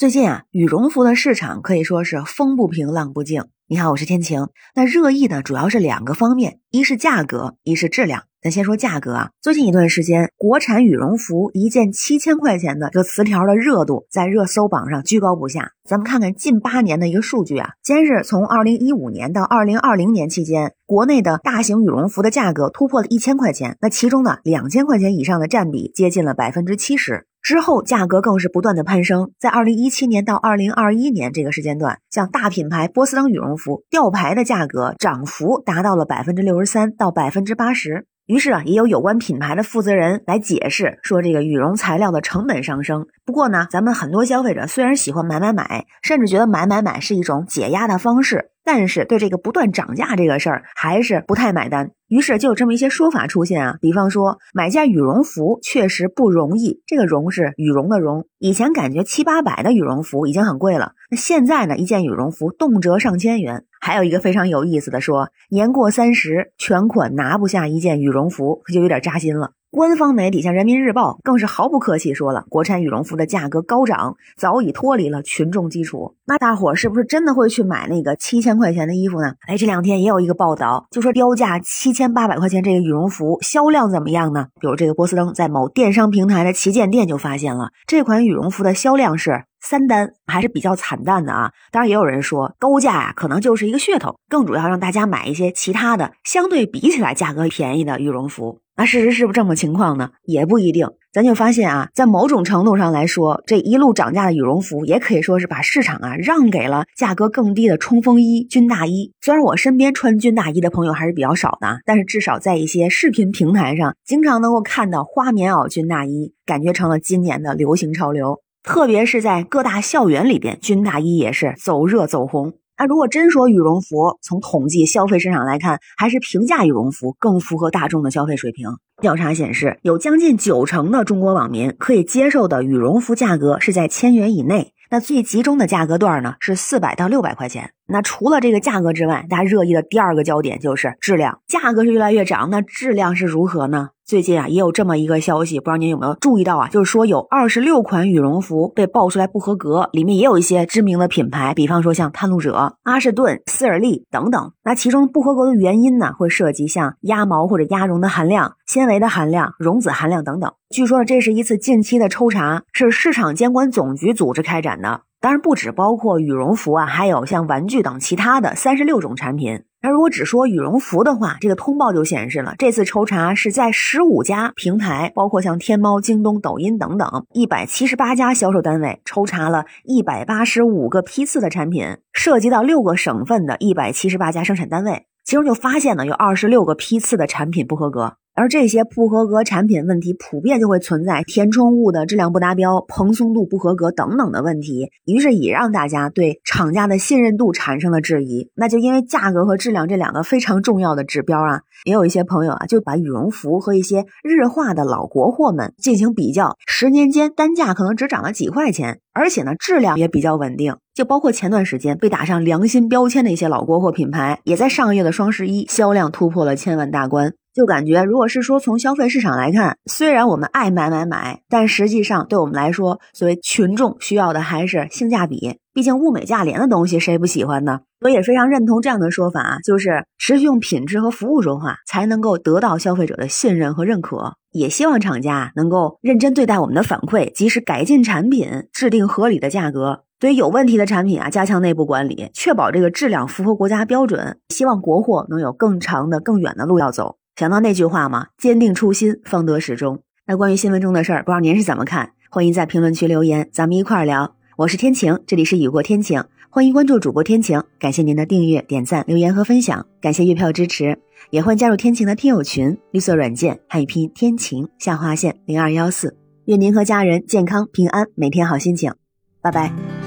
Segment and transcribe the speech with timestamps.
[0.00, 3.44] 最近啊，羽绒服的市场可以说是风不平浪不静。
[3.68, 4.48] 你好，我是天晴。
[4.74, 8.22] 那热议的主要是两个方面，一是价格，一是质量。
[8.40, 15.72] 咱先说价格啊，最近一段时间，国产羽绒服一件七千块钱的这个词条的热度在热搜榜上居高不下。
[15.86, 27.26] 咱们看看近八年的一个数据啊，先是从二零一五年到二零二零年期间，国内的大型羽绒服的价格突破了一千块钱，那其中呢，两千块钱以上的占比接近了百分之七十。
[27.42, 38.06] 之后价格更是不断的攀升，在二零一七年到二零二一年这个时间段，像大品牌波司登羽绒服吊牌的价格涨幅达到了百分之六十三到百分之八十。
[38.26, 43.06] 于是啊，也有有关品牌的负责人来解释说，这个羽绒材料的成本上升。
[43.24, 48.50] 不过呢，咱们很多消费者虽然喜欢买买买，甚至觉得买买买是一种解压的方式。
[48.62, 58.26] 但是对这个不断涨价这个事儿还是不太买单，于是就有这么一些说法出现啊，比方说买件羽绒服确实不容易，这个“绒”是羽绒的“绒”。
[58.38, 63.64] 以前感觉七八百的羽绒服已经很贵了，那现在呢，一件羽绒服动辄上千元。
[63.80, 69.52] 还有一个非常有意思的说，年过三十全款拿不下一件羽绒服，可就有点扎心了。
[69.72, 76.16] 官方媒体像人民日报更是毫不客气说了，国产羽绒服的价格高涨，早已脱离了群众基础。
[76.26, 79.34] 那大伙是不是真的会去买那个七千块钱的衣服呢？
[79.46, 84.48] 哎，这两天也有一个报道，就说标价七千八百块钱这个羽绒服销量怎么样呢？
[84.60, 91.52] 比如这个波司登在某电商平台的旗舰店就发现了这款羽绒服的销量是三单，还是比较惨淡的啊。
[91.70, 98.58] 当然也有人说高价呀，可能就是一个噱头，更主要让大家买一些其他的相对比起来价格便宜的羽绒服。
[98.80, 100.08] 那事实是不是这么情况呢？
[100.24, 100.88] 也不一定。
[101.12, 109.12] 咱就发现啊，在某种程度上来说，这一路涨价的羽绒服，也可以说是把市场啊让给了价格更低的冲锋衣、军大衣。
[109.20, 118.40] 虽然我身边穿军大衣的朋友还是比较少的，但是至少在一些视频平台上，经常能够看到花棉袄军大衣，感觉成了今年的流行潮流。
[118.62, 122.54] 特别是在各大校园里边，军大衣也是走热走红。
[122.80, 128.70] 那如果真说羽绒服，从统计消费市场来看，还是平价羽绒服更符合大众的消费水平。
[129.02, 134.72] 调查显示，有将近九成的中国网民可以接受的羽绒服价格是在千元以内。
[134.88, 137.74] 那最集中的价格段呢，是四百到六百块钱。
[137.90, 141.40] 那除了这个价格之外，大家热议的第二个焦点就是质量。
[141.46, 143.90] 价格是越来越涨，那质量是如何呢？
[144.04, 146.68] 最近啊，也有这么一个消息，不知道您有没有注意到啊？
[146.68, 154.52] 就是说有二十六款羽绒服被爆出来不合格，里面也有一些知名的品牌，比方说像探路者、阿士顿、斯尔利等等。
[154.64, 160.52] 那其中不合格的原因呢，会涉及像鸭毛或者鸭绒的含量、纤维的含量、绒子含量等等。
[160.70, 165.02] 据说这是一次近期的抽查，是市场监管总局组织开展的。
[165.20, 169.64] 当然不只包括羽绒服啊，还有像玩具等其他的三十六种产品。
[169.82, 188.14] 那如果只说羽绒服的话，这个通报就显示了，这次抽查是在十五家平台，包括像天猫、京东、抖音等等，一百七十八家销售单位，抽查了一百八十五个批次的产品，涉及到六个省份的一百七十八家生产单位，其中就发现呢有二十六个批次的产品不合格。
[188.40, 198.48] 而这些不合格产品问题普遍就会存在填充物的质量不达标、蓬松度不合格等等的问题，于是也让大家对厂家的信任度产生了质疑。
[198.54, 210.78] 那就因为价格和质量这两个非常重要的指标啊，也有一些朋友啊就把羽绒服和一些日化的老国货们进行比较，十年间单价可能只涨了几块钱，而且呢质量也比较稳定。
[210.94, 217.34] 就包括前段时间被打上良心标签的一些老国货品牌，也在上个月的双十一销量突破了千万大关。
[217.52, 225.58] 就感觉，如果是说从消费市场来看，虽然我们爱买买买，但实际上对我们来说，作为群众需要的还是性价比。
[225.72, 227.80] 毕竟物美价廉的东西谁不喜欢呢？
[228.00, 234.34] 我也非常认同这样的说法，就是持续用品质和服务说话，才能够得到消费者的信任和认可。
[234.52, 240.02] 也希望厂家能够认真对待我们的反馈，及时改进产品，制定合理的价格。
[240.18, 244.38] 对于有问题的产品啊，加强内部管理，确保这个质量符合国家标准。
[244.48, 247.16] 希望国货能有更长的、更远的路要走。
[247.40, 248.26] 想到那句话吗？
[248.36, 250.02] 坚定初心，方得始终。
[250.26, 252.10] 那关于新闻中的事儿，不知道您是怎么看？
[252.30, 254.34] 欢迎在评论区留言，咱们一块儿聊。
[254.58, 257.62] 我是天晴，这里是雨过天晴，欢迎关注主播天晴。
[257.78, 260.98] 感谢您的订阅、点赞、留言和分享，感谢月票支持，
[261.30, 266.18] 也欢迎加入天晴的听友群，绿色软件汉语拼音天晴下划线零二幺四。
[266.44, 268.92] 愿您和家人健康平安，每天好心情。
[269.40, 269.99] 拜拜。